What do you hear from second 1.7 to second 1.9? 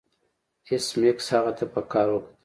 په